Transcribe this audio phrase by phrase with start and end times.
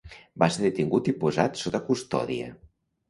[0.43, 2.49] Va ser detingut i posat sota custòdia.